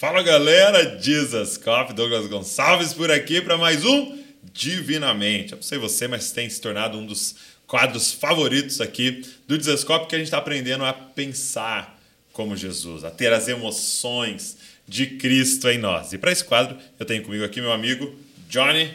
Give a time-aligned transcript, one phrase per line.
[0.00, 4.18] Fala galera, Jesus Coffee, Douglas Gonçalves por aqui para mais um
[4.50, 5.52] Divinamente.
[5.52, 10.08] Eu não sei você, mas tem se tornado um dos quadros favoritos aqui do Desescope
[10.08, 12.00] que a gente está aprendendo a pensar
[12.32, 14.56] como Jesus, a ter as emoções
[14.88, 16.14] de Cristo em nós.
[16.14, 18.90] E para esse quadro, eu tenho comigo aqui meu amigo Johnny,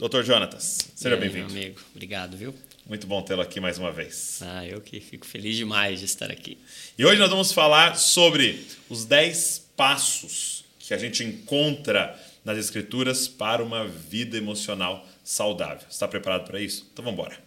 [0.00, 0.24] Dr.
[0.24, 0.78] Jonatas.
[0.96, 1.52] Seja bem-vindo.
[1.52, 2.52] Meu amigo, obrigado, viu?
[2.90, 4.40] Muito bom tê-lo aqui mais uma vez.
[4.42, 6.58] Ah, eu que fico feliz demais de estar aqui.
[6.98, 13.28] E hoje nós vamos falar sobre os 10 passos que a gente encontra nas Escrituras
[13.28, 15.86] para uma vida emocional saudável.
[15.88, 16.90] Está preparado para isso?
[16.92, 17.38] Então vamos embora.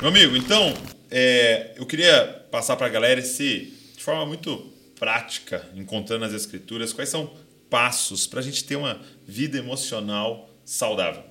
[0.00, 0.74] Meu amigo, então
[1.08, 4.71] é, eu queria passar para a galera esse, de forma muito
[5.02, 7.28] prática, encontrando as Escrituras, quais são
[7.68, 11.24] passos para a gente ter uma vida emocional saudável.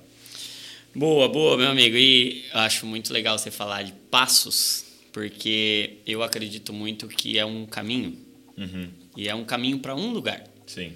[0.94, 1.96] Boa, boa, meu amigo.
[1.96, 7.64] E acho muito legal você falar de passos, porque eu acredito muito que é um
[7.64, 8.14] caminho.
[8.58, 8.90] Uhum.
[9.16, 10.44] E é um caminho para um lugar.
[10.66, 10.92] Sim.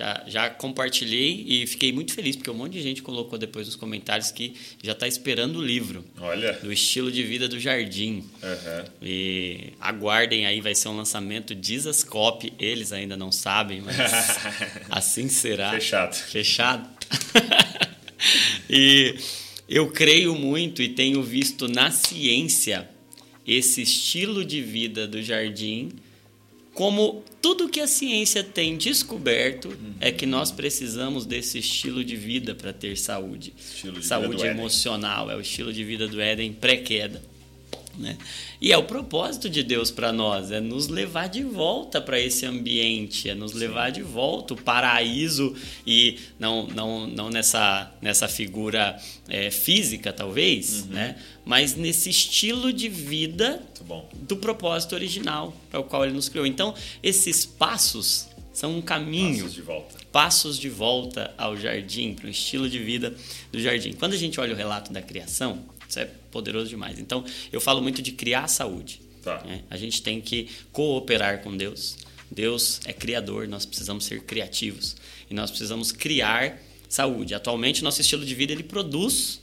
[0.00, 3.76] Já, já compartilhei e fiquei muito feliz, porque um monte de gente colocou depois nos
[3.76, 6.02] comentários que já está esperando o livro.
[6.18, 6.54] Olha.
[6.54, 8.24] Do estilo de vida do jardim.
[8.42, 8.84] Uhum.
[9.02, 12.50] E aguardem aí, vai ser um lançamento Dizascope.
[12.58, 13.94] Eles ainda não sabem, mas
[14.88, 15.72] assim será.
[15.72, 16.14] Fechado.
[16.14, 16.88] Fechado.
[18.70, 19.16] e
[19.68, 22.88] eu creio muito e tenho visto na ciência
[23.46, 25.90] esse estilo de vida do jardim
[26.74, 29.94] como tudo que a ciência tem descoberto uhum.
[30.00, 33.52] é que nós precisamos desse estilo de vida para ter saúde.
[34.02, 37.22] saúde emocional, é o estilo de vida do Éden pré-queda.
[37.98, 38.16] Né?
[38.60, 42.46] E é o propósito de Deus para nós, é nos levar de volta para esse
[42.46, 45.54] ambiente, é nos levar de volta o paraíso
[45.86, 50.94] e não, não, não nessa, nessa figura é, física, talvez, uhum.
[50.94, 51.16] né?
[51.44, 53.62] mas nesse estilo de vida
[54.22, 56.46] do propósito original para o qual ele nos criou.
[56.46, 59.44] Então, esses passos são um caminho.
[59.44, 59.98] Passos de volta.
[60.12, 63.14] Passos de volta ao jardim, para o estilo de vida
[63.50, 63.92] do jardim.
[63.92, 65.58] Quando a gente olha o relato da criação,
[65.90, 66.98] isso é poderoso demais.
[66.98, 69.02] Então, eu falo muito de criar saúde.
[69.22, 69.42] Tá.
[69.44, 69.62] Né?
[69.68, 71.98] A gente tem que cooperar com Deus.
[72.30, 74.96] Deus é criador, nós precisamos ser criativos.
[75.28, 76.58] E nós precisamos criar
[76.88, 77.34] saúde.
[77.34, 79.40] Atualmente, nosso estilo de vida ele produz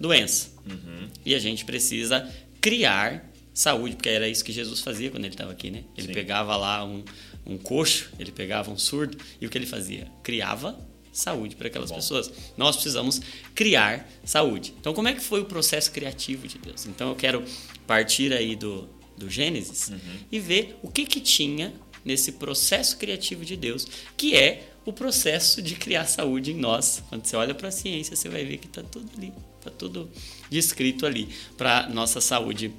[0.00, 0.50] doença.
[0.66, 1.08] Uhum.
[1.24, 2.28] E a gente precisa
[2.60, 5.84] criar saúde, porque era isso que Jesus fazia quando ele estava aqui, né?
[5.96, 6.12] Ele Sim.
[6.14, 7.04] pegava lá um,
[7.44, 10.10] um coxo, ele pegava um surdo, e o que ele fazia?
[10.22, 10.78] Criava
[11.12, 11.96] saúde para aquelas Bom.
[11.96, 12.30] pessoas.
[12.56, 13.20] Nós precisamos
[13.54, 14.74] criar saúde.
[14.80, 16.86] Então, como é que foi o processo criativo de Deus?
[16.86, 17.44] Então, eu quero
[17.86, 19.98] partir aí do, do Gênesis uhum.
[20.30, 21.72] e ver o que, que tinha
[22.04, 23.86] nesse processo criativo de Deus,
[24.16, 27.02] que é o processo de criar saúde em nós.
[27.08, 30.10] Quando você olha para a ciência, você vai ver que está tudo ali, está tudo
[30.50, 32.72] descrito ali para nossa saúde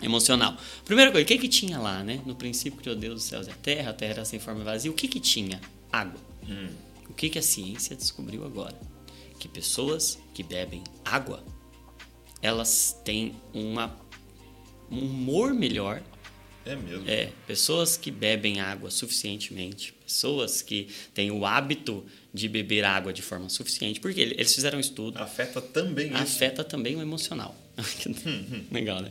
[0.00, 0.56] emocional.
[0.84, 2.20] Primeira coisa, o que que tinha lá, né?
[2.24, 4.90] No princípio criou Deus os céus e a terra, a terra era sem forma vazia.
[4.90, 5.60] O que que tinha?
[5.92, 6.18] Água.
[6.48, 6.68] Hum.
[7.08, 8.78] O que, que a ciência descobriu agora?
[9.38, 11.44] Que pessoas que bebem água,
[12.40, 13.96] elas têm uma,
[14.90, 16.02] um humor melhor.
[16.64, 17.08] É mesmo?
[17.08, 23.20] É, pessoas que bebem água suficientemente, pessoas que têm o hábito de beber água de
[23.20, 25.18] forma suficiente, porque eles fizeram um estudo.
[25.18, 26.22] Afeta também isso.
[26.22, 27.56] Afeta também o emocional.
[28.70, 29.10] Legal, né?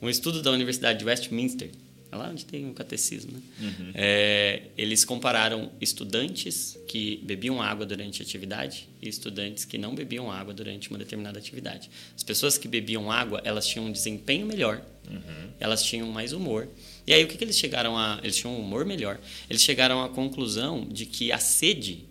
[0.00, 1.70] Um estudo da Universidade de Westminster
[2.10, 3.40] é lá onde tem o catecismo, né?
[3.60, 3.90] Uhum.
[3.94, 10.30] É, eles compararam estudantes que bebiam água durante a atividade e estudantes que não bebiam
[10.30, 11.90] água durante uma determinada atividade.
[12.14, 15.50] As pessoas que bebiam água, elas tinham um desempenho melhor, uhum.
[15.58, 16.68] elas tinham mais humor.
[17.06, 18.20] E aí o que, que eles chegaram a?
[18.22, 19.18] Eles tinham um humor melhor.
[19.50, 22.04] Eles chegaram à conclusão de que a sede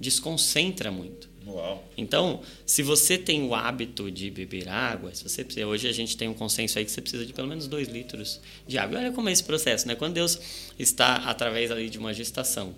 [0.00, 1.35] desconcentra muito.
[1.46, 1.84] Uau.
[1.96, 6.16] Então, se você tem o hábito de beber água, se você precisa, hoje a gente
[6.16, 8.98] tem um consenso aí que você precisa de pelo menos 2 litros de água.
[8.98, 9.94] Olha como é esse processo, né?
[9.94, 10.38] Quando Deus
[10.78, 12.74] está através ali de uma gestação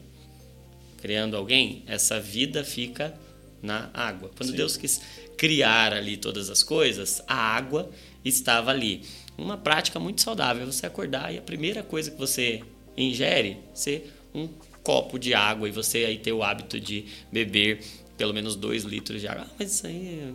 [0.98, 3.18] criando alguém, essa vida fica
[3.62, 4.30] na água.
[4.36, 4.56] Quando Sim.
[4.56, 5.00] Deus quis
[5.36, 7.90] criar ali todas as coisas, a água
[8.24, 9.02] estava ali.
[9.36, 12.62] Uma prática muito saudável, você acordar e a primeira coisa que você
[12.96, 14.48] ingere ser um
[14.82, 17.80] copo de água e você aí ter o hábito de beber
[18.18, 19.46] pelo menos dois litros de água.
[19.48, 20.34] Ah, mas isso aí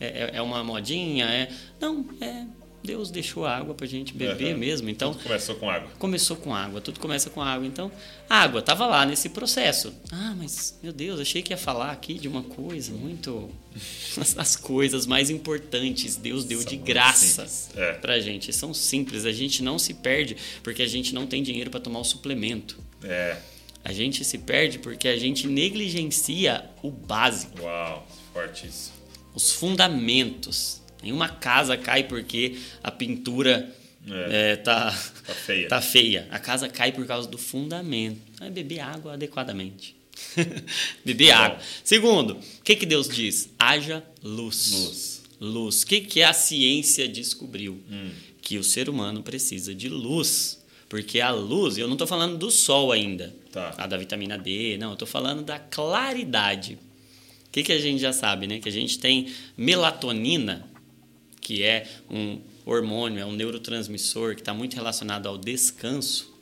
[0.00, 1.26] é, é, é, uma modinha?
[1.26, 1.52] É...
[1.78, 2.46] Não, é.
[2.82, 4.60] Deus deixou a água para a gente beber uhum.
[4.60, 4.90] mesmo.
[4.90, 5.90] Então tudo começou com água.
[5.98, 6.80] Começou com água.
[6.82, 7.66] Tudo começa com água.
[7.66, 7.90] Então
[8.28, 9.94] a água estava lá nesse processo.
[10.12, 13.50] Ah, mas meu Deus, achei que ia falar aqui de uma coisa muito
[14.36, 17.94] as coisas mais importantes Deus deu são de graça é.
[17.94, 18.52] para gente.
[18.52, 19.24] São simples.
[19.24, 22.78] A gente não se perde porque a gente não tem dinheiro para tomar o suplemento.
[23.02, 23.38] É.
[23.84, 27.60] A gente se perde porque a gente negligencia o básico.
[27.60, 28.92] Uau, forte isso.
[29.34, 30.80] Os fundamentos.
[31.02, 33.70] Nenhuma casa cai porque a pintura
[34.06, 34.52] é.
[34.52, 34.90] É, tá,
[35.26, 35.68] tá, feia.
[35.68, 36.28] tá feia.
[36.30, 38.20] A casa cai por causa do fundamento.
[38.40, 39.96] É beber água adequadamente.
[41.04, 41.58] beber tá água.
[41.82, 43.50] Segundo, o que, que Deus diz?
[43.58, 44.72] Haja luz.
[44.72, 45.22] Luz.
[45.40, 45.82] Luz.
[45.82, 47.80] O que, que a ciência descobriu?
[47.90, 48.10] Hum.
[48.42, 50.62] Que o ser humano precisa de luz.
[50.94, 53.74] Porque a luz, eu não estou falando do sol ainda, tá.
[53.76, 56.78] a da vitamina D, não, eu estou falando da claridade.
[57.48, 58.60] O que, que a gente já sabe, né?
[58.60, 60.64] Que a gente tem melatonina,
[61.40, 66.32] que é um hormônio, é um neurotransmissor que está muito relacionado ao descanso,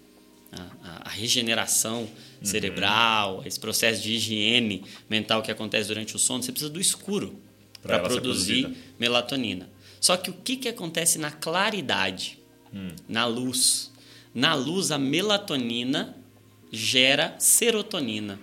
[0.52, 2.08] a, a regeneração uhum.
[2.42, 6.42] cerebral, esse processo de higiene mental que acontece durante o sono.
[6.42, 7.40] Você precisa do escuro
[7.80, 9.70] para produzir melatonina.
[9.98, 12.38] Só que o que, que acontece na claridade,
[12.70, 12.88] hum.
[13.08, 13.91] na luz?
[14.34, 16.16] Na luz, a melatonina
[16.70, 18.38] gera serotonina.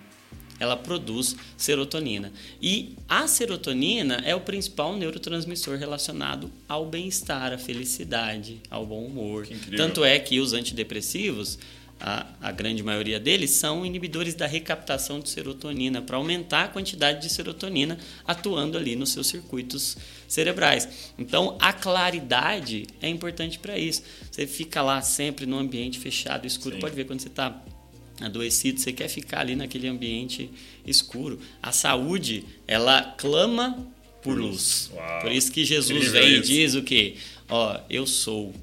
[0.60, 2.34] Ela produz serotonina.
[2.62, 9.48] E a serotonina é o principal neurotransmissor relacionado ao bem-estar, à felicidade, ao bom humor.
[9.78, 11.58] Tanto é que os antidepressivos
[12.00, 17.22] a, a, grande maioria deles são inibidores da recaptação de serotonina, para aumentar a quantidade
[17.22, 19.98] de serotonina atuando ali nos seus circuitos
[20.28, 20.88] cerebrais.
[21.18, 24.04] Então, a claridade é importante para isso.
[24.32, 26.76] Você fica lá sempre no ambiente fechado, escuro.
[26.76, 26.82] Sim.
[26.82, 27.62] Pode ver quando você está
[28.22, 30.50] adoecido, você quer ficar ali naquele ambiente
[30.86, 31.40] escuro.
[31.62, 33.88] A saúde, ela clama
[34.22, 34.90] por luz.
[34.94, 35.22] Uau.
[35.22, 37.16] Por isso que Jesus vem e diz o quê?
[37.50, 38.54] Ó, eu sou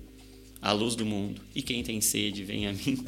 [0.67, 1.41] a luz do mundo.
[1.55, 2.99] E quem tem sede, vem a mim.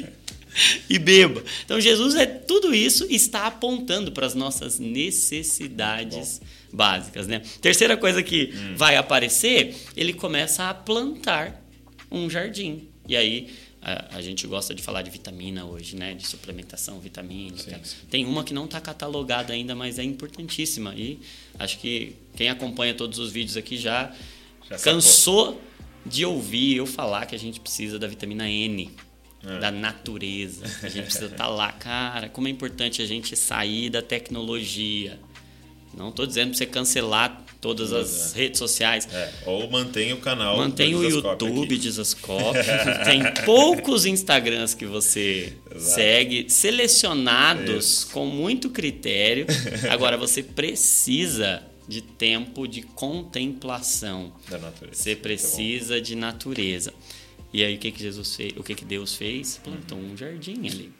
[0.88, 1.44] e beba.
[1.62, 6.76] Então Jesus é tudo isso está apontando para as nossas necessidades Bom.
[6.78, 7.42] básicas, né?
[7.60, 8.76] Terceira coisa que hum.
[8.76, 11.62] vai aparecer, ele começa a plantar
[12.10, 12.88] um jardim.
[13.06, 13.50] E aí
[13.82, 16.14] a, a, gente gosta de falar de vitamina hoje, né?
[16.14, 17.76] De suplementação vitamínica.
[17.76, 17.96] Sim, sim.
[18.08, 20.94] Tem uma que não está catalogada ainda, mas é importantíssima.
[20.96, 21.18] E
[21.58, 24.14] acho que quem acompanha todos os vídeos aqui já,
[24.66, 25.60] já cansou
[26.04, 28.90] de ouvir eu falar que a gente precisa da vitamina N,
[29.44, 29.58] é.
[29.58, 30.64] da natureza.
[30.82, 31.72] A gente precisa estar tá lá.
[31.72, 35.18] Cara, como é importante a gente sair da tecnologia.
[35.96, 38.38] Não estou dizendo para você cancelar todas as é.
[38.38, 39.08] redes sociais.
[39.12, 39.30] É.
[39.46, 40.56] Ou mantém o canal.
[40.56, 42.58] Mantém o YouTube Dizascope.
[43.04, 45.94] Tem poucos Instagrams que você Exato.
[45.94, 48.10] segue, selecionados Isso.
[48.10, 49.46] com muito critério.
[49.90, 54.32] Agora você precisa de tempo de contemplação.
[54.48, 55.02] Da natureza.
[55.02, 56.94] Você precisa de natureza.
[57.52, 58.52] E aí o que que Jesus fez?
[58.56, 59.60] O que que Deus fez?
[59.62, 60.92] Plantou um jardim ali.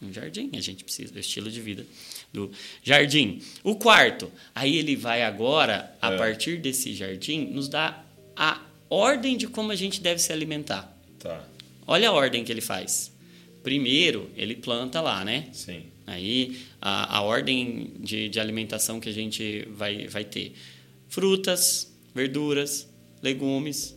[0.00, 1.84] Um jardim, a gente precisa do estilo de vida
[2.32, 2.50] do
[2.82, 3.42] jardim.
[3.64, 6.16] O quarto, aí ele vai agora, a é.
[6.16, 8.04] partir desse jardim, nos dá
[8.36, 10.96] a ordem de como a gente deve se alimentar.
[11.18, 11.44] Tá.
[11.86, 13.12] Olha a ordem que ele faz.
[13.62, 15.48] Primeiro, ele planta lá, né?
[15.52, 15.86] Sim.
[16.06, 20.52] Aí a, a ordem de, de alimentação que a gente vai, vai ter:
[21.08, 22.88] frutas, verduras,
[23.20, 23.96] legumes.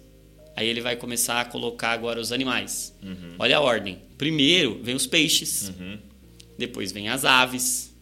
[0.56, 2.94] Aí ele vai começar a colocar agora os animais.
[3.02, 3.36] Uhum.
[3.38, 4.00] Olha a ordem.
[4.18, 5.98] Primeiro vem os peixes, uhum.
[6.58, 7.94] depois vem as aves,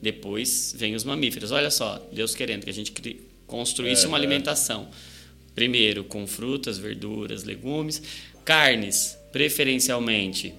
[0.00, 1.50] depois vem os mamíferos.
[1.50, 2.92] Olha só, Deus querendo que a gente
[3.46, 4.88] construísse é, uma alimentação.
[5.54, 8.00] Primeiro com frutas, verduras, legumes,
[8.44, 10.54] carnes, preferencialmente.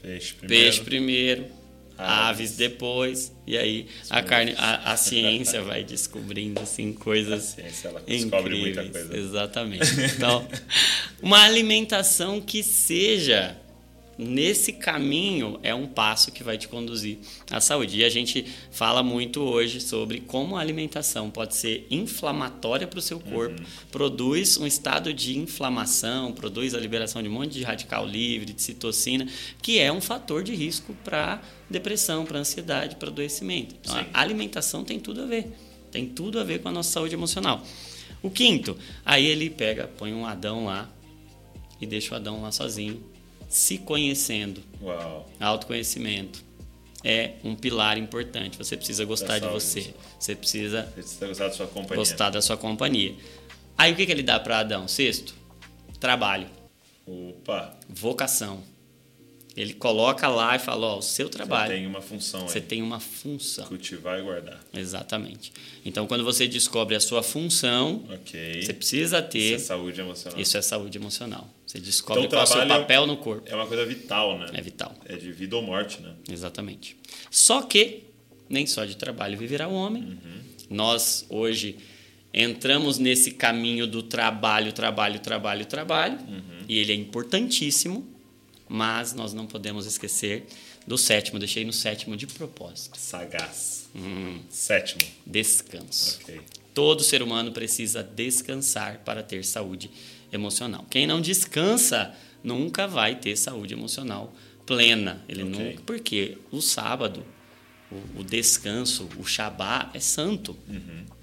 [0.00, 0.64] Peixe primeiro.
[0.64, 1.55] Peixe primeiro
[1.98, 3.32] aves depois.
[3.46, 8.58] E aí a carne a, a, ciência vai descobrindo assim coisas a ciência, ela descobre
[8.58, 8.76] incríveis.
[8.76, 9.16] muita coisa.
[9.16, 9.86] Exatamente.
[10.16, 10.46] Então
[11.22, 13.56] uma alimentação que seja
[14.18, 17.18] nesse caminho é um passo que vai te conduzir
[17.50, 17.98] à saúde.
[17.98, 23.02] E a gente fala muito hoje sobre como a alimentação pode ser inflamatória para o
[23.02, 23.66] seu corpo, uhum.
[23.90, 28.62] produz um estado de inflamação, produz a liberação de um monte de radical livre, de
[28.62, 29.26] citocina,
[29.60, 33.74] que é um fator de risco para depressão, para ansiedade, para adoecimento.
[33.80, 34.06] Então, Sim.
[34.12, 35.52] a alimentação tem tudo a ver.
[35.90, 37.62] Tem tudo a ver com a nossa saúde emocional.
[38.22, 40.90] O quinto, aí ele pega, põe um Adão lá
[41.80, 43.15] e deixa o Adão lá sozinho
[43.48, 44.62] se conhecendo.
[44.82, 45.28] Uau.
[45.40, 46.44] Autoconhecimento
[47.04, 48.58] é um pilar importante.
[48.58, 49.94] Você precisa gostar de você.
[50.18, 51.96] Você precisa, precisa gostar da sua companhia.
[51.96, 53.14] Gostar da sua companhia.
[53.78, 54.88] Aí o que, que ele dá para Adão?
[54.88, 55.34] Sexto,
[56.00, 56.48] trabalho.
[57.06, 57.78] Opa.
[57.88, 58.62] Vocação.
[59.56, 61.72] Ele coloca lá e fala: Ó, o seu trabalho.
[61.72, 62.40] Você tem uma função.
[62.46, 62.64] Você aí.
[62.64, 63.66] tem uma função.
[63.66, 64.62] Cultivar e guardar.
[64.74, 65.50] Exatamente.
[65.82, 68.62] Então, quando você descobre a sua função, okay.
[68.62, 69.38] você precisa ter.
[69.38, 70.40] Isso é saúde emocional.
[70.40, 71.48] Isso é saúde emocional.
[71.66, 73.48] Você descobre então, qual é o seu papel no corpo.
[73.50, 74.50] É uma coisa vital, né?
[74.52, 74.94] É vital.
[75.06, 76.12] É de vida ou morte, né?
[76.30, 76.94] Exatamente.
[77.30, 78.04] Só que
[78.50, 80.02] nem só de trabalho viverá o homem.
[80.02, 80.40] Uhum.
[80.68, 81.78] Nós, hoje,
[82.32, 86.18] entramos nesse caminho do trabalho, trabalho, trabalho, trabalho.
[86.18, 86.64] Uhum.
[86.68, 88.15] E ele é importantíssimo
[88.68, 90.46] mas nós não podemos esquecer
[90.86, 91.38] do sétimo.
[91.38, 92.96] Deixei no sétimo de propósito.
[92.98, 93.88] Sagaz.
[93.94, 94.40] Hum.
[94.50, 95.00] Sétimo.
[95.24, 96.18] Descanso.
[96.22, 96.40] Ok.
[96.74, 99.90] Todo ser humano precisa descansar para ter saúde
[100.32, 100.84] emocional.
[100.90, 104.32] Quem não descansa nunca vai ter saúde emocional
[104.66, 105.24] plena.
[105.28, 105.52] Ele Ok.
[105.58, 107.24] nunca, porque o sábado,
[107.90, 110.56] o, o descanso, o Shabá é santo.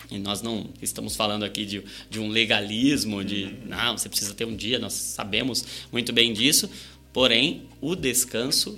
[0.10, 4.46] E nós não estamos falando aqui de, de um legalismo, de não, você precisa ter
[4.46, 6.70] um dia, nós sabemos muito bem disso.
[7.14, 8.78] Porém, o descanso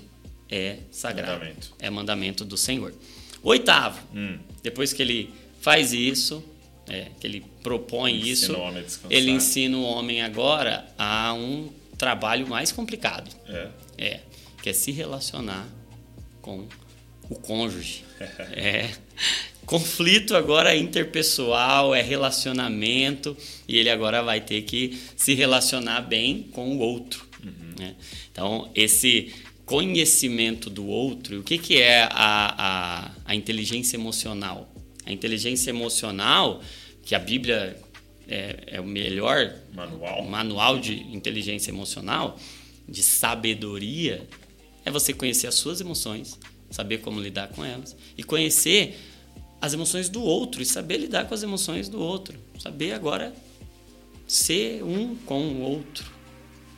[0.49, 1.33] é sagrado.
[1.39, 1.73] Mandamento.
[1.79, 2.93] É mandamento do Senhor.
[3.41, 4.37] Oitavo, Hum.
[4.61, 6.43] depois que ele faz isso,
[6.87, 8.55] é, que ele propõe isso,
[9.09, 13.29] ele ensina o homem agora a um trabalho mais complicado.
[13.47, 13.69] É.
[13.97, 14.19] É,
[14.61, 15.67] que é se relacionar
[16.41, 16.67] com
[17.29, 18.03] o cônjuge.
[18.51, 18.91] É.
[19.65, 23.35] Conflito agora é interpessoal, é relacionamento,
[23.67, 27.24] e ele agora vai ter que se relacionar bem com o outro.
[27.79, 27.95] Né?
[28.31, 29.33] Então, esse
[29.65, 34.71] conhecimento do outro, o que, que é a, a, a inteligência emocional?
[35.05, 36.61] A inteligência emocional,
[37.03, 37.79] que a Bíblia
[38.27, 40.23] é, é o melhor Manual.
[40.23, 42.39] manual de inteligência emocional,
[42.87, 44.27] de sabedoria,
[44.83, 48.97] é você conhecer as suas emoções, saber como lidar com elas e conhecer
[49.59, 52.37] as emoções do outro e saber lidar com as emoções do outro.
[52.59, 53.33] Saber agora
[54.27, 56.05] ser um com o outro.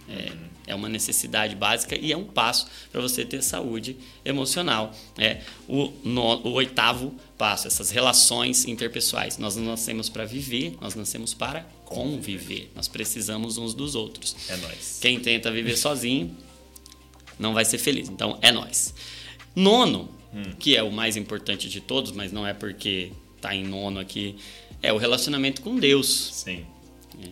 [0.09, 0.31] É,
[0.67, 4.93] é uma necessidade básica e é um passo para você ter saúde emocional.
[5.17, 9.37] É o, no- o oitavo passo, essas relações interpessoais.
[9.37, 12.69] Nós não nascemos para viver, nós nascemos para conviver.
[12.75, 14.35] Nós precisamos uns dos outros.
[14.49, 14.99] É nóis.
[15.01, 16.35] Quem tenta viver sozinho
[17.39, 18.09] não vai ser feliz.
[18.09, 18.93] Então é nós.
[19.55, 20.09] Nono,
[20.59, 24.35] que é o mais importante de todos, mas não é porque tá em nono aqui,
[24.81, 26.07] é o relacionamento com Deus.
[26.33, 26.65] Sim.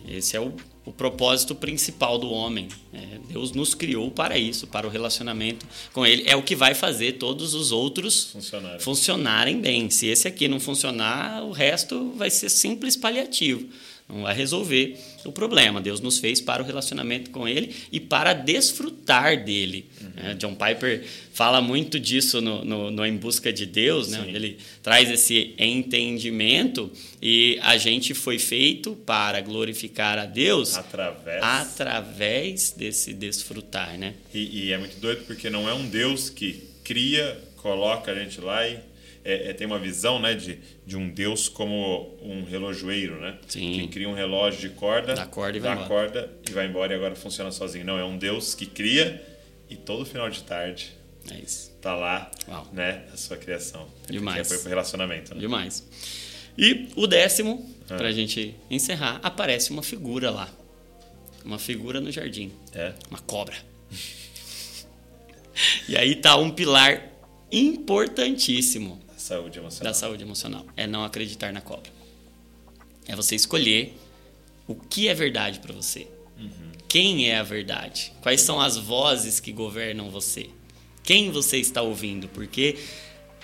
[0.08, 0.52] Esse é o,
[0.86, 2.68] o propósito principal do homem.
[2.94, 6.22] É, Deus nos criou para isso, para o relacionamento com Ele.
[6.26, 8.80] É o que vai fazer todos os outros Funcionário.
[8.80, 9.90] funcionarem bem.
[9.90, 13.68] Se esse aqui não funcionar, o resto vai ser simples paliativo.
[14.08, 15.80] Não vai resolver o problema.
[15.80, 19.86] Deus nos fez para o relacionamento com Ele e para desfrutar dele.
[20.16, 24.24] É, John Piper fala muito disso no, no, no Em Busca de Deus, né?
[24.28, 31.42] Ele traz esse entendimento e a gente foi feito para glorificar a Deus Através.
[31.42, 34.14] através desse desfrutar, né?
[34.32, 38.40] E, e é muito doido porque não é um Deus que cria, coloca a gente
[38.40, 38.78] lá e
[39.26, 43.38] é, é, tem uma visão né, de, de um Deus como um relojoeiro, né?
[43.48, 43.72] Sim.
[43.72, 45.88] Que cria um relógio de corda, Dá corda e vai dá embora.
[45.88, 47.84] corda e vai embora e agora funciona sozinho.
[47.84, 49.20] Não, é um Deus que cria
[49.68, 50.92] e todo final de tarde
[51.30, 51.72] É isso.
[51.80, 52.68] tá lá, Uau.
[52.72, 53.04] né?
[53.12, 53.88] A sua criação.
[54.08, 54.42] Demais.
[54.42, 55.40] Que foi pro relacionamento, né?
[55.40, 55.84] Demais.
[56.56, 57.96] E o décimo, Ah.
[57.96, 60.48] pra gente encerrar, aparece uma figura lá.
[61.44, 62.52] Uma figura no jardim.
[62.74, 62.92] É.
[63.10, 63.56] Uma cobra.
[65.88, 67.10] e aí tá um pilar
[67.52, 69.92] importantíssimo Saúde emocional.
[69.92, 70.66] da saúde emocional.
[70.76, 71.90] É não acreditar na cobra.
[73.08, 73.96] É você escolher
[74.68, 76.06] o que é verdade para você.
[76.88, 78.12] Quem é a verdade?
[78.22, 80.48] Quais são as vozes que governam você?
[81.02, 82.28] Quem você está ouvindo?
[82.28, 82.76] Porque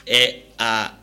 [0.07, 0.95] é a,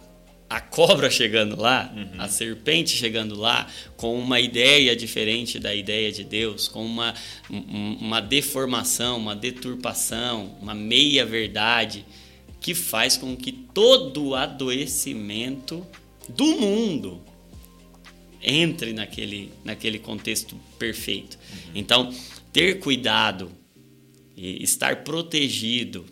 [0.50, 3.68] a cobra chegando lá, a serpente chegando lá,
[3.98, 7.14] com uma ideia diferente da ideia de Deus, com uma,
[7.50, 12.06] um- uma deformação, uma deturpação, uma meia-verdade,
[12.62, 15.86] que faz com que todo o adoecimento
[16.28, 17.22] do mundo
[18.42, 21.38] entre naquele, naquele contexto perfeito.
[21.76, 22.14] Então,
[22.54, 23.52] ter cuidado
[24.36, 26.06] e estar protegido,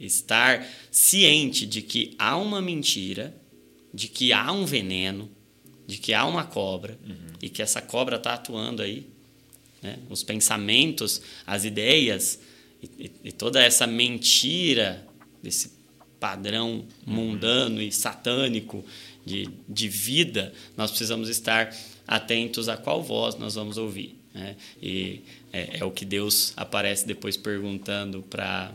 [0.00, 3.34] estar ciente de que há uma mentira,
[3.92, 5.30] de que há um veneno,
[5.86, 6.98] de que há uma cobra
[7.40, 9.06] e que essa cobra está atuando aí.
[9.80, 9.96] né?
[10.10, 12.40] Os pensamentos, as ideias
[12.82, 15.06] e, e- e toda essa mentira
[15.42, 15.77] desse
[16.18, 18.84] padrão mundano e satânico
[19.24, 21.74] de, de vida, nós precisamos estar
[22.06, 24.18] atentos a qual voz nós vamos ouvir.
[24.32, 24.56] né?
[24.82, 25.20] E
[25.52, 28.72] é, é o que Deus aparece depois perguntando para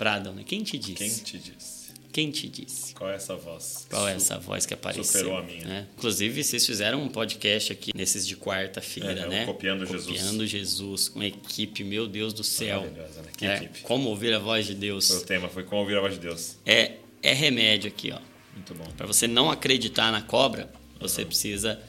[0.00, 0.34] Adão.
[0.34, 0.44] Né?
[0.44, 0.94] Quem te disse?
[0.94, 1.83] Quem te disse?
[2.14, 2.94] Quem te disse?
[2.94, 3.88] Qual é essa voz?
[3.90, 5.02] Qual é essa voz que apareceu?
[5.02, 5.64] superou a minha.
[5.64, 5.86] né?
[5.98, 9.44] Inclusive, vocês fizeram um podcast aqui, nesses de quarta-feira, É, né?
[9.44, 10.06] Copiando Jesus.
[10.06, 12.82] Copiando Jesus, com uma equipe, meu Deus do céu.
[12.82, 13.28] Maravilhosa, né?
[13.36, 13.80] Que É, equipe.
[13.80, 15.10] Como ouvir a voz de Deus.
[15.10, 16.56] O tema foi como ouvir a voz de Deus.
[16.64, 18.20] É, é remédio aqui, ó.
[18.54, 18.84] Muito bom.
[18.96, 21.82] Para você não acreditar na cobra, você precisa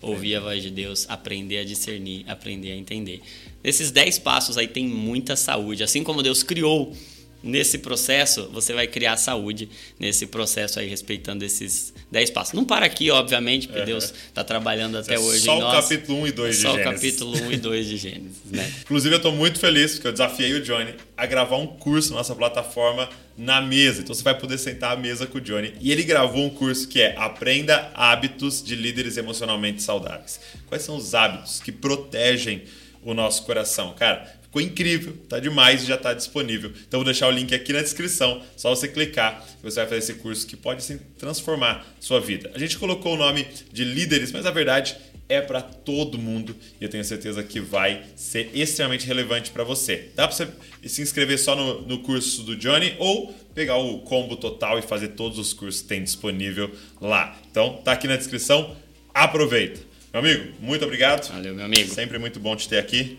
[0.00, 3.20] ouvir a voz de Deus, aprender a discernir, aprender a entender.
[3.64, 5.82] Nesses 10 passos aí tem muita saúde.
[5.82, 6.96] Assim como Deus criou
[7.42, 9.68] nesse processo, você vai criar saúde
[9.98, 12.54] nesse processo aí, respeitando esses 10 passos.
[12.54, 13.86] Não para aqui, obviamente, porque uhum.
[13.86, 15.72] Deus está trabalhando até é hoje só em nós.
[15.72, 16.82] Só o capítulo 1 e 2 de Gênesis.
[16.82, 18.72] Só o capítulo 1 e 2 de Gênesis, né?
[18.82, 22.18] Inclusive, eu estou muito feliz porque eu desafiei o Johnny a gravar um curso na
[22.18, 24.02] nossa plataforma na mesa.
[24.02, 25.74] Então, você vai poder sentar à mesa com o Johnny.
[25.80, 30.40] E ele gravou um curso que é Aprenda Hábitos de Líderes Emocionalmente Saudáveis.
[30.66, 32.62] Quais são os hábitos que protegem
[33.02, 33.94] o nosso coração?
[33.94, 36.70] Cara, Ficou incrível, tá demais e já está disponível.
[36.86, 39.98] Então vou deixar o link aqui na descrição, só você clicar e você vai fazer
[40.00, 42.50] esse curso que pode sim, transformar sua vida.
[42.54, 44.94] A gente colocou o nome de líderes, mas na verdade
[45.26, 50.10] é para todo mundo e eu tenho certeza que vai ser extremamente relevante para você.
[50.14, 50.46] Dá para você
[50.84, 55.08] se inscrever só no, no curso do Johnny ou pegar o combo total e fazer
[55.08, 57.40] todos os cursos que tem disponível lá.
[57.50, 58.76] Então tá aqui na descrição,
[59.14, 59.80] aproveita.
[60.12, 61.32] Meu amigo, muito obrigado.
[61.32, 61.88] Valeu, meu amigo.
[61.88, 63.18] Sempre muito bom te ter aqui.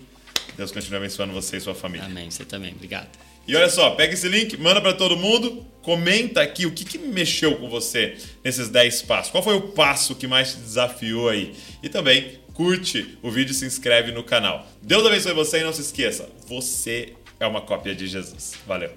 [0.56, 2.06] Deus continue abençoando você e sua família.
[2.06, 2.74] Amém, você também.
[2.74, 3.10] Obrigado.
[3.46, 6.98] E olha só, pega esse link, manda para todo mundo, comenta aqui o que, que
[6.98, 9.32] mexeu com você nesses 10 passos.
[9.32, 11.54] Qual foi o passo que mais te desafiou aí?
[11.82, 14.66] E também curte o vídeo e se inscreve no canal.
[14.82, 18.54] Deus abençoe você e não se esqueça, você é uma cópia de Jesus.
[18.66, 18.92] Valeu.